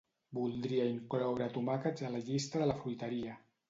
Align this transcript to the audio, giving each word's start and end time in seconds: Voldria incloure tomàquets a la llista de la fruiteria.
Voldria 0.37 0.87
incloure 0.93 1.51
tomàquets 1.59 2.09
a 2.11 2.15
la 2.17 2.27
llista 2.27 2.67
de 2.67 2.75
la 2.75 2.83
fruiteria. 2.85 3.43